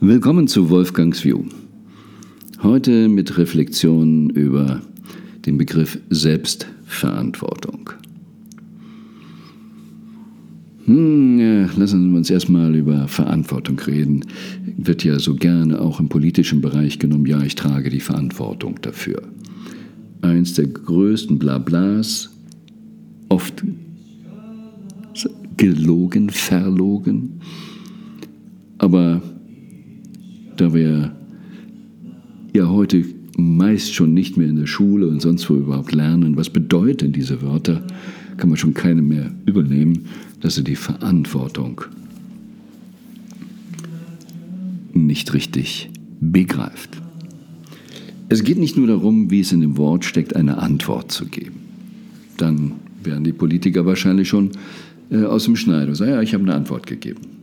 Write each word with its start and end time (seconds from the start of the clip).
Willkommen 0.00 0.46
zu 0.46 0.68
Wolfgangs 0.68 1.24
View. 1.24 1.44
Heute 2.62 3.08
mit 3.08 3.38
Reflexionen 3.38 4.28
über 4.28 4.82
den 5.46 5.56
Begriff 5.56 5.98
Selbstverantwortung. 6.10 7.88
Hm, 10.84 11.38
ja, 11.38 11.70
lassen 11.78 12.10
Sie 12.10 12.14
uns 12.14 12.28
erstmal 12.28 12.76
über 12.76 13.08
Verantwortung 13.08 13.78
reden. 13.78 14.26
Wird 14.76 15.02
ja 15.02 15.18
so 15.18 15.34
gerne 15.34 15.80
auch 15.80 15.98
im 15.98 16.10
politischen 16.10 16.60
Bereich 16.60 16.98
genommen, 16.98 17.24
ja, 17.24 17.40
ich 17.40 17.54
trage 17.54 17.88
die 17.88 18.00
Verantwortung 18.00 18.78
dafür. 18.82 19.22
Eins 20.20 20.52
der 20.52 20.66
größten 20.66 21.38
Blablas, 21.38 22.28
oft 23.30 23.64
gelogen, 25.56 26.28
verlogen. 26.28 27.40
Aber 28.76 29.22
da 30.56 30.74
wir 30.74 31.12
ja 32.54 32.68
heute 32.68 33.04
meist 33.36 33.94
schon 33.94 34.14
nicht 34.14 34.36
mehr 34.36 34.48
in 34.48 34.56
der 34.56 34.66
Schule 34.66 35.08
und 35.08 35.20
sonst 35.20 35.48
wo 35.50 35.54
überhaupt 35.54 35.92
lernen, 35.92 36.36
was 36.36 36.50
bedeuten 36.50 37.12
diese 37.12 37.42
Wörter, 37.42 37.82
kann 38.36 38.48
man 38.48 38.56
schon 38.56 38.74
keine 38.74 39.02
mehr 39.02 39.30
übernehmen, 39.44 40.06
dass 40.40 40.56
er 40.56 40.64
die 40.64 40.76
Verantwortung 40.76 41.82
nicht 44.92 45.32
richtig 45.34 45.90
begreift. 46.20 46.90
Es 48.28 48.42
geht 48.42 48.58
nicht 48.58 48.76
nur 48.76 48.86
darum, 48.86 49.30
wie 49.30 49.40
es 49.40 49.52
in 49.52 49.60
dem 49.60 49.76
Wort 49.76 50.04
steckt, 50.04 50.34
eine 50.34 50.58
Antwort 50.58 51.12
zu 51.12 51.26
geben. 51.26 51.60
Dann 52.36 52.72
wären 53.02 53.22
die 53.22 53.32
Politiker 53.32 53.86
wahrscheinlich 53.86 54.28
schon 54.28 54.50
äh, 55.10 55.22
aus 55.22 55.44
dem 55.44 55.56
Schneider. 55.56 55.94
Sagen, 55.94 56.12
ja, 56.12 56.22
ich 56.22 56.34
habe 56.34 56.42
eine 56.42 56.54
Antwort 56.54 56.86
gegeben. 56.86 57.35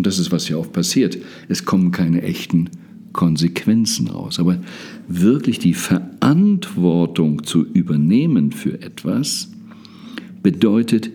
Und 0.00 0.06
das 0.06 0.18
ist, 0.18 0.32
was 0.32 0.48
ja 0.48 0.56
oft 0.56 0.72
passiert. 0.72 1.18
Es 1.50 1.66
kommen 1.66 1.90
keine 1.90 2.22
echten 2.22 2.70
Konsequenzen 3.12 4.08
raus. 4.08 4.38
Aber 4.38 4.58
wirklich 5.08 5.58
die 5.58 5.74
Verantwortung 5.74 7.44
zu 7.44 7.66
übernehmen 7.66 8.50
für 8.50 8.80
etwas 8.80 9.50
bedeutet, 10.42 11.10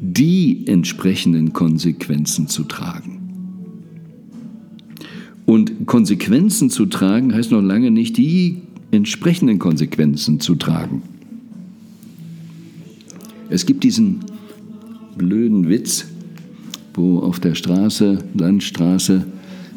die 0.00 0.66
entsprechenden 0.66 1.52
Konsequenzen 1.52 2.48
zu 2.48 2.64
tragen. 2.64 3.20
Und 5.44 5.84
Konsequenzen 5.84 6.70
zu 6.70 6.86
tragen 6.86 7.34
heißt 7.34 7.50
noch 7.50 7.60
lange 7.60 7.90
nicht 7.90 8.16
die 8.16 8.62
entsprechenden 8.92 9.58
Konsequenzen 9.58 10.40
zu 10.40 10.54
tragen. 10.54 11.02
Es 13.50 13.66
gibt 13.66 13.84
diesen 13.84 14.20
blöden 15.18 15.68
Witz, 15.68 16.06
wo 16.96 17.18
auf 17.18 17.40
der 17.40 17.54
Straße, 17.54 18.18
Landstraße, 18.34 19.26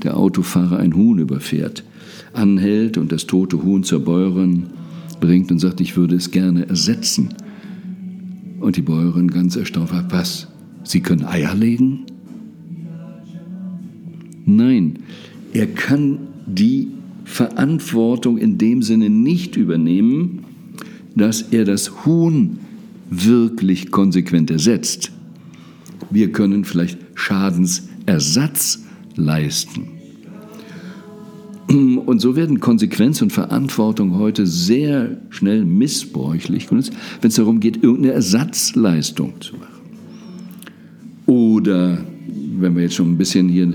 der 0.04 0.18
Autofahrer 0.18 0.78
ein 0.78 0.96
Huhn 0.96 1.20
überfährt, 1.20 1.84
anhält 2.34 2.98
und 2.98 3.12
das 3.12 3.28
tote 3.28 3.62
Huhn 3.64 3.84
zur 3.84 4.04
Bäuerin 4.04 4.68
bringt 5.20 5.52
und 5.52 5.60
sagt, 5.60 5.82
ich 5.82 5.98
würde 5.98 6.16
es 6.16 6.32
gerne 6.32 6.68
ersetzen. 6.68 7.30
Und 8.60 8.78
die 8.78 8.82
Bäuerin 8.82 9.30
ganz 9.30 9.56
erstaunt 9.56 9.92
war, 9.92 10.06
was? 10.10 10.48
Sie 10.84 11.02
können 11.02 11.26
Eier 11.26 11.54
legen? 11.56 12.06
Nein, 14.46 15.00
er 15.54 15.68
kann 15.68 16.20
die 16.46 16.88
Verantwortung 17.26 18.38
in 18.38 18.58
dem 18.58 18.82
Sinne 18.82 19.10
nicht 19.10 19.56
übernehmen, 19.56 20.40
dass 21.16 21.42
er 21.42 21.66
das 21.66 22.06
Huhn 22.06 22.58
wirklich 23.10 23.92
konsequent 23.92 24.50
ersetzt. 24.50 25.12
Wir 26.10 26.32
können 26.32 26.66
vielleicht 26.66 26.98
Schadensersatz 27.20 28.84
leisten. 29.16 29.88
Und 31.68 32.20
so 32.20 32.36
werden 32.36 32.60
Konsequenz 32.60 33.22
und 33.22 33.32
Verantwortung 33.32 34.18
heute 34.18 34.48
sehr 34.48 35.18
schnell 35.30 35.66
missbräuchlich, 35.66 36.72
wenn 36.72 36.80
es 36.80 37.36
darum 37.36 37.60
geht, 37.60 37.84
irgendeine 37.84 38.14
Ersatzleistung 38.14 39.40
zu 39.42 39.58
machen. 39.58 39.68
Oder, 41.28 42.04
wenn 42.58 42.76
wir 42.76 42.84
jetzt 42.84 42.96
schon 42.96 43.12
ein 43.12 43.18
bisschen 43.18 43.50
hier 43.50 43.74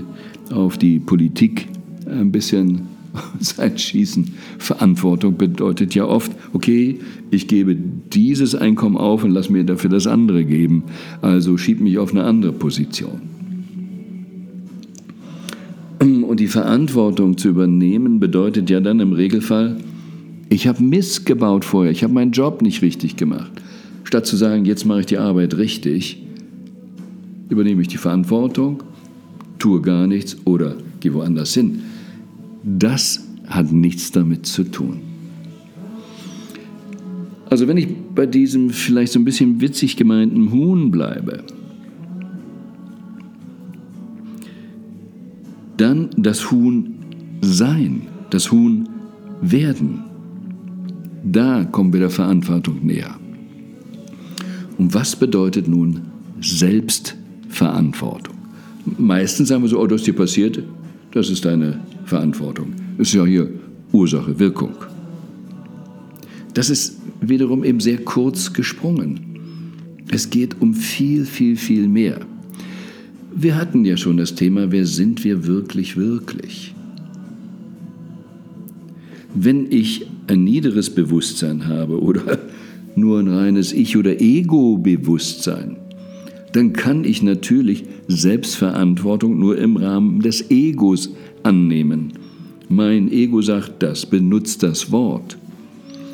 auf 0.51 0.77
die 0.77 0.99
Politik 0.99 1.69
ein 2.05 2.31
bisschen 2.31 2.81
Zeit 3.39 3.79
schießen, 3.79 4.33
Verantwortung 4.57 5.37
bedeutet 5.37 5.95
ja 5.95 6.05
oft, 6.05 6.31
okay, 6.53 6.99
ich 7.31 7.47
gebe 7.47 7.75
dieses 7.75 8.55
Einkommen 8.55 8.97
auf 8.97 9.23
und 9.23 9.31
lass 9.31 9.49
mir 9.49 9.63
dafür 9.63 9.89
das 9.89 10.07
andere 10.07 10.45
geben, 10.45 10.83
also 11.21 11.57
schieb 11.57 11.81
mich 11.81 11.97
auf 11.97 12.11
eine 12.11 12.23
andere 12.23 12.53
Position. 12.53 13.21
Und 16.35 16.39
die 16.41 16.47
Verantwortung 16.47 17.37
zu 17.37 17.47
übernehmen 17.47 18.19
bedeutet 18.19 18.69
ja 18.69 18.81
dann 18.81 18.99
im 18.99 19.13
Regelfall, 19.13 19.77
ich 20.49 20.67
habe 20.67 20.83
Mist 20.83 21.25
gebaut 21.25 21.63
vorher, 21.63 21.91
ich 21.91 22.03
habe 22.03 22.13
meinen 22.13 22.33
Job 22.33 22.61
nicht 22.61 22.81
richtig 22.81 23.15
gemacht. 23.15 23.51
Statt 24.03 24.25
zu 24.25 24.35
sagen, 24.35 24.65
jetzt 24.65 24.85
mache 24.85 24.99
ich 24.99 25.05
die 25.05 25.17
Arbeit 25.17 25.57
richtig, 25.57 26.21
übernehme 27.49 27.81
ich 27.81 27.87
die 27.87 27.97
Verantwortung, 27.97 28.83
tue 29.59 29.81
gar 29.81 30.07
nichts 30.07 30.37
oder 30.45 30.75
gehe 30.99 31.13
woanders 31.13 31.53
hin. 31.53 31.83
Das 32.67 33.23
hat 33.47 33.71
nichts 33.71 34.11
damit 34.11 34.47
zu 34.47 34.63
tun. 34.63 35.01
Also 37.47 37.67
wenn 37.67 37.77
ich 37.77 37.87
bei 38.15 38.25
diesem 38.25 38.71
vielleicht 38.71 39.13
so 39.13 39.19
ein 39.19 39.25
bisschen 39.25 39.61
witzig 39.61 39.97
gemeinten 39.97 40.51
Huhn 40.51 40.89
bleibe, 40.89 41.43
dann 45.77 46.09
das 46.17 46.49
Huhn 46.49 46.95
sein, 47.41 48.07
das 48.31 48.51
Huhn 48.51 48.89
werden. 49.41 50.03
Da 51.23 51.65
kommen 51.65 51.93
wir 51.93 51.99
der 51.99 52.09
Verantwortung 52.09 52.83
näher. 52.83 53.15
Und 54.79 54.91
was 54.95 55.15
bedeutet 55.15 55.67
nun 55.67 56.01
Selbstverantwortung? 56.41 58.35
Meistens 58.97 59.49
sagen 59.49 59.61
wir 59.61 59.69
so, 59.69 59.79
oh, 59.79 59.85
das 59.85 60.01
ist 60.01 60.07
dir 60.07 60.15
passiert, 60.15 60.63
das 61.15 61.29
ist 61.29 61.45
deine 61.45 61.79
Verantwortung. 62.03 62.73
Ist 62.97 63.13
ja 63.13 63.25
hier 63.25 63.49
Ursache, 63.93 64.37
Wirkung. 64.37 64.75
Das 66.53 66.69
ist 66.69 66.99
wiederum 67.21 67.63
eben 67.63 67.79
sehr 67.79 67.99
kurz 67.99 68.51
gesprungen. 68.51 69.21
Es 70.11 70.29
geht 70.29 70.61
um 70.61 70.73
viel, 70.73 71.25
viel, 71.25 71.55
viel 71.55 71.87
mehr. 71.87 72.19
Wir 73.33 73.55
hatten 73.55 73.85
ja 73.85 73.95
schon 73.95 74.17
das 74.17 74.35
Thema, 74.35 74.73
wer 74.73 74.85
sind 74.85 75.23
wir 75.23 75.47
wirklich, 75.47 75.95
wirklich? 75.95 76.75
Wenn 79.33 79.71
ich 79.71 80.07
ein 80.27 80.43
niederes 80.43 80.89
Bewusstsein 80.89 81.67
habe 81.67 82.01
oder 82.01 82.39
nur 82.97 83.19
ein 83.19 83.29
reines 83.29 83.71
Ich- 83.71 83.95
oder 83.95 84.19
Ego-Bewusstsein, 84.19 85.77
dann 86.55 86.71
kann 86.71 87.03
ich 87.03 87.21
natürlich 87.21 87.83
Selbstverantwortung 88.07 89.37
nur 89.37 89.57
im 89.57 89.75
Rahmen 89.75 90.21
des 90.21 90.49
Egos 90.49 91.13
annehmen. 91.43 92.13
Mein 92.69 93.11
Ego 93.11 93.41
sagt 93.41 93.83
das, 93.83 94.05
benutzt 94.05 94.63
das 94.63 94.89
Wort. 94.91 95.37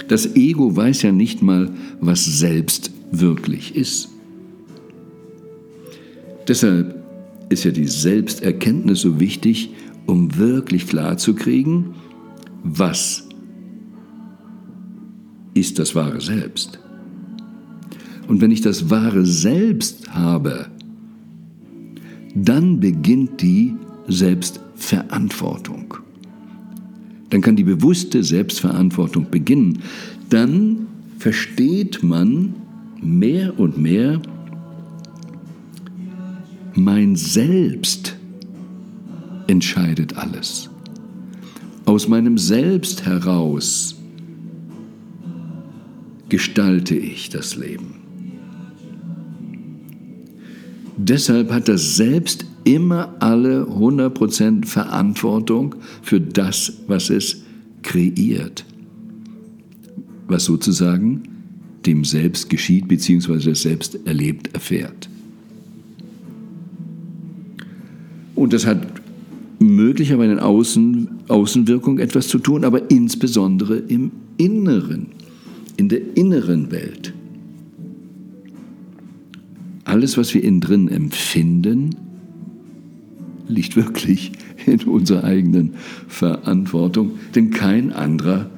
Das 0.07 0.35
Ego 0.35 0.75
weiß 0.75 1.03
ja 1.03 1.11
nicht 1.11 1.43
mal, 1.43 1.69
was 1.99 2.25
selbst 2.25 2.91
wirklich 3.11 3.75
ist. 3.75 4.09
Deshalb 6.47 7.03
ist 7.49 7.63
ja 7.63 7.71
die 7.71 7.87
Selbsterkenntnis 7.87 9.01
so 9.01 9.19
wichtig, 9.19 9.69
um 10.07 10.37
wirklich 10.37 10.87
klar 10.87 11.17
zu 11.17 11.35
kriegen, 11.35 11.93
was 12.63 13.29
ist 15.53 15.77
das 15.77 15.93
wahre 15.93 16.19
Selbst. 16.19 16.79
Und 18.31 18.39
wenn 18.39 18.51
ich 18.51 18.61
das 18.61 18.89
wahre 18.89 19.25
Selbst 19.25 20.13
habe, 20.13 20.67
dann 22.33 22.79
beginnt 22.79 23.41
die 23.41 23.73
Selbstverantwortung. 24.07 25.95
Dann 27.29 27.41
kann 27.41 27.57
die 27.57 27.65
bewusste 27.65 28.23
Selbstverantwortung 28.23 29.29
beginnen. 29.29 29.79
Dann 30.29 30.87
versteht 31.17 32.03
man 32.03 32.53
mehr 33.01 33.59
und 33.59 33.77
mehr, 33.77 34.21
mein 36.73 37.17
Selbst 37.17 38.15
entscheidet 39.47 40.15
alles. 40.15 40.69
Aus 41.83 42.07
meinem 42.07 42.37
Selbst 42.37 43.05
heraus 43.05 43.97
gestalte 46.29 46.95
ich 46.95 47.27
das 47.27 47.57
Leben. 47.57 48.00
Deshalb 50.97 51.51
hat 51.51 51.67
das 51.67 51.95
Selbst 51.95 52.45
immer 52.63 53.15
alle 53.19 53.63
100% 53.63 54.65
Verantwortung 54.65 55.75
für 56.01 56.19
das, 56.19 56.73
was 56.87 57.09
es 57.09 57.43
kreiert. 57.81 58.65
Was 60.27 60.45
sozusagen 60.45 61.23
dem 61.85 62.05
Selbst 62.05 62.49
geschieht, 62.49 62.87
beziehungsweise 62.87 63.49
das 63.51 63.61
Selbst 63.61 63.99
erlebt, 64.05 64.53
erfährt. 64.53 65.09
Und 68.35 68.53
das 68.53 68.65
hat 68.65 68.87
möglicherweise 69.59 70.33
in 70.33 70.39
Außen, 70.39 71.09
Außenwirkung 71.27 71.99
etwas 71.99 72.27
zu 72.27 72.39
tun, 72.39 72.65
aber 72.65 72.89
insbesondere 72.89 73.77
im 73.77 74.11
Inneren, 74.37 75.07
in 75.77 75.89
der 75.89 76.17
inneren 76.17 76.71
Welt. 76.71 77.13
Alles, 79.83 80.17
was 80.17 80.33
wir 80.33 80.43
innen 80.43 80.61
drin 80.61 80.87
empfinden, 80.87 81.95
liegt 83.47 83.75
wirklich 83.75 84.31
in 84.65 84.81
unserer 84.83 85.23
eigenen 85.23 85.73
Verantwortung, 86.07 87.13
denn 87.35 87.51
kein 87.51 87.91
anderer 87.91 88.49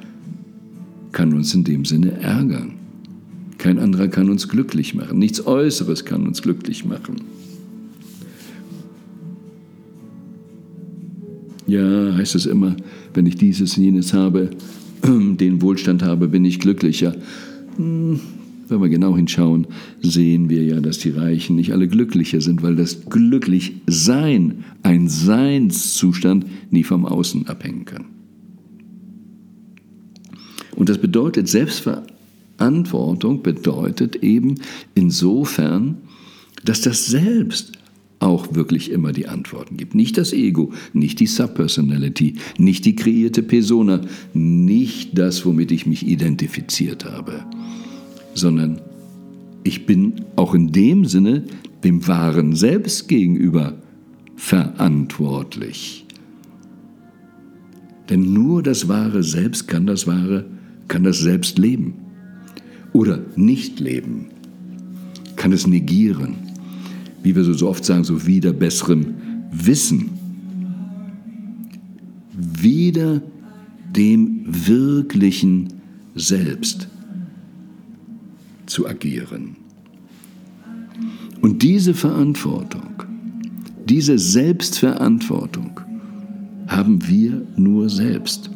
kann 1.12 1.34
uns 1.34 1.54
in 1.54 1.64
dem 1.64 1.86
Sinne 1.86 2.20
ärgern. 2.20 2.74
Kein 3.58 3.80
anderer 3.80 4.08
kann 4.08 4.30
uns 4.30 4.50
glücklich 4.50 4.94
machen. 4.94 5.20
Nichts 5.20 5.46
Äußeres 5.46 6.06
kann 6.06 6.28
uns 6.28 6.42
glücklich 6.42 6.84
machen. 6.86 7.22
Ja, 11.66 12.14
heißt 12.16 12.36
es 12.36 12.46
immer, 12.46 12.76
wenn 13.14 13.26
ich 13.26 13.38
dieses 13.38 13.78
und 13.78 13.84
jenes 13.84 14.14
habe, 14.14 14.50
den 15.04 15.62
Wohlstand 15.62 16.04
habe, 16.04 16.28
bin 16.28 16.44
ich 16.44 16.60
glücklicher. 16.60 17.16
Wenn 18.68 18.82
wir 18.82 18.90
genau 18.90 19.16
hinschauen, 19.16 19.68
sehen 20.02 20.50
wir 20.50 20.64
ja, 20.64 20.80
dass 20.80 21.00
die 21.00 21.10
Reichen 21.10 21.56
nicht 21.56 21.74
alle 21.74 21.88
glücklicher 21.88 22.42
sind, 22.42 22.64
weil 22.64 22.76
das 22.76 23.06
Glücklichsein, 23.06 24.64
ein 24.84 25.10
Seinszustand, 25.10 26.46
nie 26.72 26.84
vom 26.84 27.06
Außen 27.06 27.48
abhängen 27.48 27.86
kann. 27.86 28.06
Und 30.76 30.90
das 30.90 30.98
bedeutet, 30.98 31.48
Selbstverantwortung 31.48 33.44
bedeutet 33.44 34.18
eben 34.18 34.56
insofern, 34.96 35.98
dass 36.66 36.82
das 36.82 37.06
Selbst 37.06 37.74
auch 38.20 38.56
wirklich 38.56 38.90
immer 38.90 39.12
die 39.12 39.28
Antworten 39.28 39.78
gibt. 39.78 39.96
Nicht 39.96 40.18
das 40.18 40.32
Ego, 40.34 40.72
nicht 40.94 41.20
die 41.20 41.28
Subpersonality, 41.28 42.36
nicht 42.58 42.86
die 42.86 42.96
kreierte 42.96 43.44
Persona, 43.44 44.02
nicht 44.34 45.18
das, 45.18 45.46
womit 45.46 45.72
ich 45.72 45.86
mich 45.86 46.08
identifiziert 46.08 47.06
habe, 47.06 47.46
sondern 48.34 48.82
ich 49.64 49.86
bin 49.86 50.14
auch 50.36 50.54
in 50.54 50.72
dem 50.72 51.06
Sinne 51.06 51.44
dem 51.84 52.08
wahren 52.08 52.56
Selbst 52.56 53.08
gegenüber 53.08 53.74
verantwortlich. 54.36 56.06
Denn 58.10 58.34
nur 58.34 58.64
das 58.64 58.88
wahre 58.88 59.24
Selbst 59.24 59.68
kann 59.68 59.86
das 59.86 60.08
wahre, 60.08 60.46
kann 60.88 61.04
das 61.04 61.20
Selbst 61.20 61.58
leben. 61.58 61.96
Oder 62.92 63.20
nicht 63.36 63.80
leben, 63.80 64.28
kann 65.36 65.52
es 65.52 65.66
negieren 65.66 66.36
wie 67.24 67.36
wir 67.36 67.44
so 67.44 67.70
oft 67.70 67.84
sagen, 67.84 68.04
so 68.04 68.28
wieder 68.28 68.52
besserem 68.52 69.16
Wissen, 69.52 70.10
wieder 72.34 73.22
dem 73.96 74.44
wirklichen 74.46 75.70
Selbst 76.16 76.90
zu 78.74 78.88
agieren. 78.88 79.56
Und 81.42 81.62
diese 81.62 81.94
Verantwortung, 81.94 83.04
diese 83.88 84.18
Selbstverantwortung 84.18 85.80
haben 86.68 87.08
wir 87.08 87.46
nur 87.56 87.90
selbst. 87.90 88.50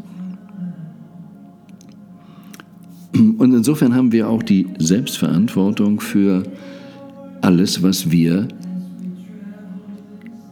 Und 3.13 3.53
insofern 3.53 3.93
haben 3.93 4.11
wir 4.11 4.27
auch 4.29 4.41
die 4.41 4.67
Selbstverantwortung 4.79 5.99
für 5.99 6.43
alles, 7.41 7.83
was 7.83 8.09
wir 8.09 8.47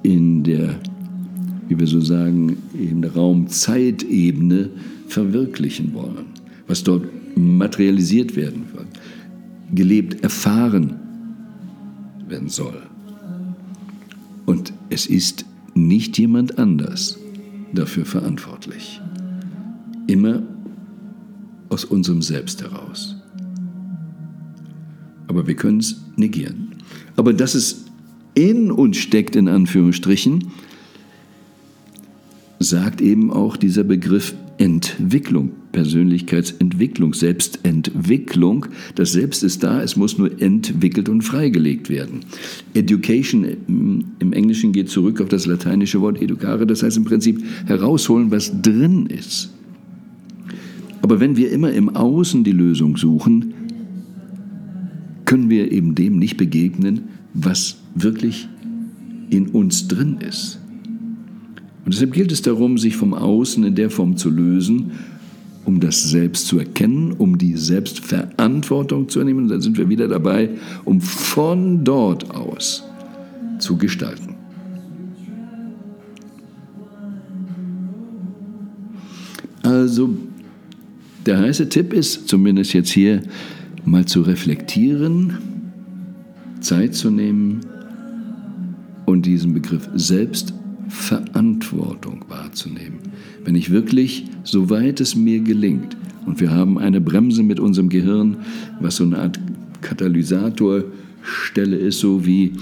in 0.04 0.44
der, 0.44 0.76
wie 1.68 1.80
wir 1.80 1.88
so 1.88 2.02
sagen, 2.02 2.58
in 2.74 3.02
der 3.02 3.14
Raum-Zeit-Ebene 3.14 4.70
verwirklichen 5.08 5.94
wollen, 5.94 6.26
was 6.68 6.84
dort 6.84 7.08
materialisiert 7.36 8.36
werden 8.36 8.66
wird, 8.74 8.88
gelebt, 9.76 10.24
erfahren 10.24 11.00
werden 12.28 12.50
soll. 12.50 12.82
Und 14.46 14.74
es 14.90 15.06
ist 15.06 15.46
nicht 15.74 16.18
jemand 16.18 16.58
anders 16.58 17.18
dafür 17.74 18.06
verantwortlich. 18.06 19.02
Immer 20.08 20.44
aus 21.70 21.84
unserem 21.84 22.22
Selbst 22.22 22.62
heraus. 22.62 23.16
Aber 25.28 25.48
wir 25.48 25.56
können 25.56 25.80
es 25.80 26.02
negieren. 26.16 26.76
Aber 27.16 27.34
dass 27.34 27.56
es 27.56 27.86
in 28.36 28.72
uns 28.72 28.98
steckt, 28.98 29.36
in 29.36 29.48
Anführungsstrichen, 29.48 30.52
sagt 32.70 33.02
eben 33.02 33.32
auch 33.32 33.58
dieser 33.58 33.84
Begriff 33.84 34.36
Entwicklung, 34.58 35.52
Persönlichkeitsentwicklung, 35.74 37.14
Selbstentwicklung. 37.14 38.68
Das 38.96 39.12
Selbst 39.12 39.44
ist 39.44 39.64
da, 39.64 39.82
es 39.84 39.96
muss 39.96 40.18
nur 40.18 40.42
entwickelt 40.42 41.10
und 41.10 41.22
freigelegt 41.24 41.90
werden. 41.90 42.22
Education 42.74 43.46
im 44.20 44.34
Englischen 44.34 44.72
geht 44.72 44.90
zurück 44.90 45.20
auf 45.20 45.28
das 45.28 45.46
lateinische 45.46 46.00
Wort 46.02 46.22
educare, 46.22 46.66
das 46.66 46.84
heißt 46.84 46.98
im 46.98 47.04
Prinzip 47.04 47.44
herausholen, 47.66 48.32
was 48.32 48.62
drin 48.62 49.08
ist. 49.08 49.54
Aber 51.02 51.20
wenn 51.20 51.36
wir 51.38 51.52
immer 51.52 51.72
im 51.72 51.90
Außen 51.96 52.44
die 52.44 52.54
Lösung 52.54 52.98
suchen, 52.98 53.54
können 55.26 55.50
wir 55.50 55.72
eben 55.72 55.96
dem 55.96 56.18
nicht 56.18 56.38
begegnen, 56.38 57.02
was 57.34 57.78
wirklich 57.94 58.48
in 59.30 59.48
uns 59.48 59.88
drin 59.88 60.18
ist. 60.28 60.60
Und 61.86 61.94
deshalb 61.94 62.14
gilt 62.14 62.32
es 62.32 62.42
darum, 62.42 62.80
sich 62.80 62.96
vom 62.96 63.14
Außen 63.14 63.64
in 63.64 63.76
der 63.76 63.92
Form 63.92 64.18
zu 64.18 64.32
lösen, 64.32 64.92
um 65.66 65.80
das 65.80 66.10
Selbst 66.10 66.48
zu 66.48 66.58
erkennen, 66.58 67.12
um 67.12 67.38
die 67.38 67.56
Selbstverantwortung 67.56 69.08
zu 69.08 69.24
nehmen. 69.24 69.44
Und 69.44 69.50
dann 69.50 69.62
sind 69.62 69.78
wir 69.78 69.88
wieder 69.88 70.08
dabei, 70.08 70.50
um 70.84 71.00
von 71.00 71.84
dort 71.84 72.32
aus 72.32 72.84
zu 73.60 73.78
gestalten. 73.78 74.36
Also 79.62 80.10
der 81.26 81.40
heiße 81.40 81.70
Tipp 81.70 81.94
ist, 81.94 82.28
zumindest 82.28 82.74
jetzt 82.74 82.92
hier, 82.92 83.22
mal 83.84 84.06
zu 84.06 84.22
reflektieren, 84.22 85.38
Zeit 86.60 86.96
zu 86.96 87.10
nehmen 87.12 87.62
und 89.06 89.26
diesen 89.26 89.54
Begriff 89.54 89.90
Selbstverantwortung 90.90 92.26
wahrzunehmen. 92.28 93.00
Wenn 93.44 93.56
ich 93.56 93.72
wirklich, 93.72 94.26
soweit 94.44 95.00
es 95.02 95.16
mir 95.16 95.42
gelingt, 95.42 95.98
und 96.26 96.40
wir 96.40 96.52
haben 96.52 96.80
eine 96.80 97.02
Bremse 97.02 97.44
mit 97.44 97.60
unserem 97.60 97.90
Gehirn, 97.90 98.38
was 98.80 98.96
so 98.96 99.04
eine 99.04 99.20
Art 99.20 99.40
Katalysatorstelle 99.82 101.76
ist, 101.76 102.00
so 102.00 102.26
wie 102.26 102.54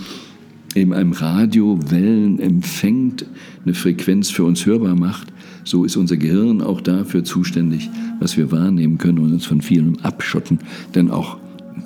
eben 0.75 0.93
einem 0.93 1.13
Radio 1.13 1.79
Wellen 1.89 2.39
empfängt, 2.39 3.25
eine 3.63 3.73
Frequenz 3.73 4.29
für 4.29 4.43
uns 4.43 4.65
hörbar 4.65 4.95
macht, 4.95 5.31
so 5.63 5.85
ist 5.85 5.95
unser 5.95 6.17
Gehirn 6.17 6.61
auch 6.61 6.81
dafür 6.81 7.23
zuständig, 7.23 7.89
was 8.19 8.35
wir 8.35 8.51
wahrnehmen 8.51 8.97
können 8.97 9.19
und 9.19 9.31
uns 9.31 9.45
von 9.45 9.61
vielem 9.61 9.97
abschotten. 10.01 10.59
Denn 10.93 11.09
auch 11.09 11.37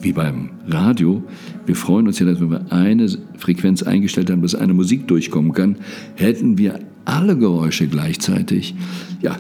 wie 0.02 0.14
beim 0.14 0.50
Radio, 0.68 1.24
wir 1.66 1.76
freuen 1.76 2.08
uns 2.08 2.20
ja, 2.20 2.26
dass 2.26 2.40
wenn 2.40 2.52
wir 2.52 2.72
eine 2.72 3.08
Frequenz 3.38 3.84
eingestellt 3.84 4.30
haben, 4.30 4.42
dass 4.42 4.56
eine 4.56 4.74
Musik 4.74 5.08
durchkommen 5.08 5.54
kann, 5.54 5.78
hätten 6.16 6.58
wir 6.58 6.80
alle 7.06 7.38
Geräusche 7.38 7.88
gleichzeitig, 7.88 8.76
ja, 9.22 9.38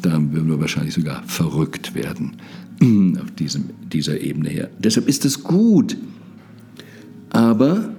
da 0.00 0.12
würden 0.12 0.48
wir 0.48 0.60
wahrscheinlich 0.60 0.94
sogar 0.94 1.22
verrückt 1.24 1.94
werden. 1.94 2.32
Auf 3.22 3.30
diesem, 3.32 3.70
dieser 3.92 4.20
Ebene 4.20 4.48
her. 4.48 4.70
Deshalb 4.78 5.08
ist 5.08 5.24
es 5.24 5.42
gut, 5.44 5.96
aber 7.30 7.94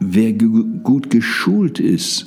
wer 0.00 0.32
gut 0.32 1.10
geschult 1.10 1.80
ist, 1.80 2.26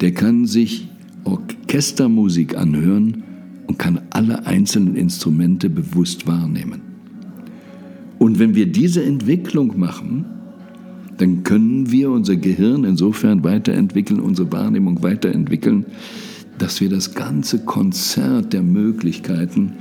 der 0.00 0.12
kann 0.12 0.46
sich 0.46 0.88
Orchestermusik 1.24 2.56
anhören 2.56 3.24
und 3.66 3.78
kann 3.78 4.00
alle 4.10 4.46
einzelnen 4.46 4.96
Instrumente 4.96 5.68
bewusst 5.68 6.26
wahrnehmen. 6.26 6.80
Und 8.18 8.38
wenn 8.38 8.54
wir 8.54 8.66
diese 8.66 9.04
Entwicklung 9.04 9.78
machen, 9.78 10.24
dann 11.18 11.42
können 11.42 11.90
wir 11.90 12.10
unser 12.10 12.36
Gehirn 12.36 12.84
insofern 12.84 13.44
weiterentwickeln, 13.44 14.20
unsere 14.20 14.50
Wahrnehmung 14.52 15.02
weiterentwickeln, 15.02 15.86
dass 16.58 16.80
wir 16.80 16.88
das 16.88 17.14
ganze 17.14 17.64
Konzert 17.64 18.52
der 18.52 18.62
Möglichkeiten 18.62 19.72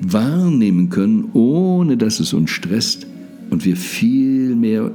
wahrnehmen 0.00 0.90
können, 0.90 1.30
ohne 1.32 1.96
dass 1.96 2.20
es 2.20 2.32
uns 2.32 2.50
stresst 2.50 3.06
und 3.50 3.64
wir 3.64 3.76
viel 3.76 4.54
mehr 4.54 4.90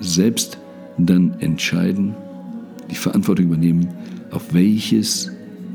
selbst 0.00 0.58
dann 0.96 1.34
entscheiden, 1.40 2.14
die 2.90 2.94
Verantwortung 2.94 3.46
übernehmen, 3.46 3.88
auf 4.30 4.54
welches 4.54 5.30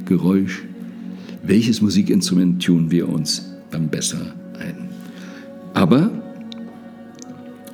Geräusch, 0.05 0.63
welches 1.43 1.81
Musikinstrument 1.81 2.63
tun 2.63 2.89
wir 2.89 3.07
uns 3.07 3.53
dann 3.69 3.89
besser 3.89 4.33
ein. 4.59 4.89
Aber 5.73 6.09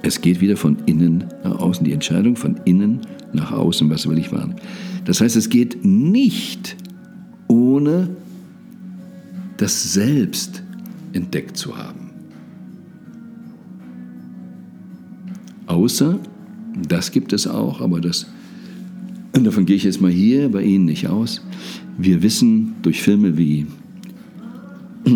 Es 0.02 0.22
geht 0.22 0.40
wieder 0.42 0.56
von 0.56 0.78
innen 0.86 1.26
nach 1.44 1.60
außen, 1.60 1.84
die 1.84 1.92
Entscheidung 1.92 2.36
von 2.36 2.60
innen 2.66 3.02
nach 3.34 3.52
außen, 3.52 3.90
was 3.90 4.08
will 4.08 4.18
ich 4.18 4.32
wahrnehmen. 4.32 4.60
Das 5.06 5.22
heißt, 5.22 5.36
es 5.36 5.50
geht 5.50 5.84
nicht 5.84 6.78
ohne 7.48 8.10
das 9.58 9.94
Selbst 9.94 10.64
entdeckt 11.14 11.58
zu 11.58 11.78
haben. 11.78 12.12
Außer, 15.68 16.18
das 16.88 17.12
gibt 17.12 17.34
es 17.34 17.46
auch, 17.46 17.82
aber 17.82 18.00
das, 18.00 18.26
davon 19.34 19.66
gehe 19.66 19.76
ich 19.76 19.84
jetzt 19.84 20.02
mal 20.02 20.12
hier 20.12 20.50
bei 20.50 20.64
Ihnen 20.64 20.86
nicht 20.86 21.08
aus. 21.08 21.42
Wir 22.02 22.24
wissen 22.24 22.76
durch 22.82 23.02
Filme 23.02 23.38
wie 23.38 23.66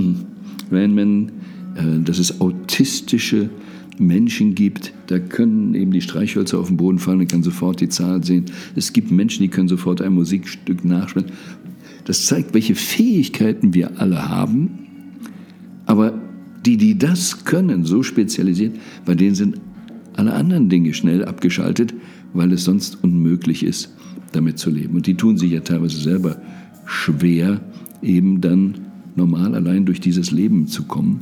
Rainman, 0.72 1.32
äh, 1.76 2.04
dass 2.04 2.20
es 2.20 2.42
autistische 2.42 3.50
Menschen 3.98 4.54
gibt, 4.54 4.94
da 5.08 5.20
können 5.20 5.76
eben 5.76 5.92
die 5.92 6.02
Streichhölzer 6.02 6.60
auf 6.60 6.68
den 6.68 6.76
Boden 6.76 7.00
fallen 7.00 7.22
und 7.22 7.32
kann 7.32 7.42
sofort 7.42 7.80
die 7.80 7.88
Zahl 7.88 8.22
sehen. 8.24 8.46
Es 8.76 8.92
gibt 8.92 9.12
Menschen, 9.12 9.44
die 9.44 9.48
können 9.48 9.70
sofort 9.70 10.02
ein 10.02 10.14
Musikstück 10.14 10.84
nachspielen. 10.84 11.32
Das 12.04 12.26
zeigt, 12.26 12.54
welche 12.54 12.76
Fähigkeiten 12.76 13.74
wir 13.74 14.02
alle 14.02 14.28
haben, 14.28 14.80
aber 15.86 16.20
die, 16.66 16.76
die 16.76 16.98
das 16.98 17.46
können, 17.46 17.86
so 17.86 18.04
spezialisiert, 18.04 18.76
bei 19.06 19.16
denen 19.16 19.36
sind 19.36 19.62
alle 20.14 20.34
anderen 20.34 20.68
Dinge 20.68 20.94
schnell 20.94 21.24
abgeschaltet, 21.24 21.94
weil 22.34 22.52
es 22.52 22.66
sonst 22.66 23.04
unmöglich 23.04 23.64
ist, 23.64 23.94
damit 24.34 24.60
zu 24.60 24.70
leben. 24.70 24.96
Und 24.96 25.08
die 25.08 25.16
tun 25.16 25.38
sich 25.38 25.52
ja 25.52 25.62
teilweise 25.62 25.98
selber 25.98 26.42
schwer, 26.86 27.62
eben 28.02 28.42
dann 28.42 28.76
normal 29.16 29.56
allein 29.56 29.86
durch 29.86 30.00
dieses 30.00 30.32
Leben 30.32 30.68
zu 30.68 30.84
kommen, 30.84 31.20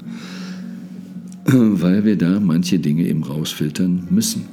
weil 1.45 2.05
wir 2.05 2.17
da 2.17 2.39
manche 2.39 2.79
Dinge 2.79 3.07
eben 3.07 3.23
rausfiltern 3.23 4.07
müssen 4.09 4.43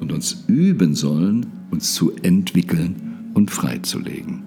und 0.00 0.12
uns 0.12 0.44
üben 0.46 0.94
sollen, 0.94 1.46
uns 1.70 1.94
zu 1.94 2.12
entwickeln 2.22 2.96
und 3.34 3.50
freizulegen. 3.50 4.42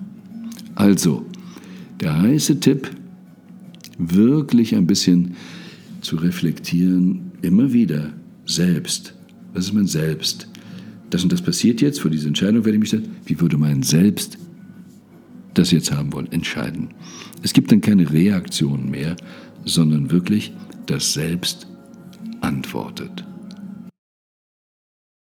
Also, 0.75 1.25
der 2.01 2.21
heiße 2.21 2.59
Tipp, 2.59 2.89
wirklich 3.97 4.75
ein 4.75 4.87
bisschen 4.87 5.35
zu 6.01 6.15
reflektieren, 6.17 7.31
immer 7.41 7.71
wieder 7.71 8.09
selbst. 8.45 9.13
Was 9.53 9.65
ist 9.65 9.73
mein 9.73 9.87
Selbst? 9.87 10.47
Das 11.09 11.23
und 11.23 11.31
das 11.31 11.41
passiert 11.41 11.81
jetzt, 11.81 12.01
vor 12.01 12.09
dieser 12.09 12.27
Entscheidung 12.27 12.65
werde 12.65 12.75
ich 12.75 12.81
mich 12.81 12.89
dann, 12.89 13.03
wie 13.25 13.39
würde 13.39 13.57
mein 13.57 13.83
Selbst 13.83 14.37
das 15.53 15.71
jetzt 15.71 15.91
haben 15.91 16.13
wollen, 16.13 16.31
entscheiden. 16.31 16.89
Es 17.41 17.53
gibt 17.53 17.71
dann 17.71 17.81
keine 17.81 18.11
Reaktion 18.11 18.89
mehr, 18.89 19.15
sondern 19.65 20.11
wirklich 20.11 20.53
das 20.85 21.13
Selbst 21.13 21.67
antwortet. 22.41 23.25